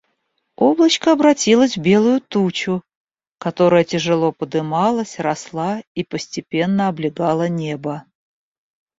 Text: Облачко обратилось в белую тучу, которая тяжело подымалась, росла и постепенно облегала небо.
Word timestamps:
Облачко 0.55 1.11
обратилось 1.11 1.77
в 1.77 1.81
белую 1.83 2.21
тучу, 2.21 2.81
которая 3.37 3.83
тяжело 3.83 4.31
подымалась, 4.31 5.19
росла 5.19 5.83
и 5.93 6.03
постепенно 6.03 6.87
облегала 6.87 7.47
небо. 7.47 8.03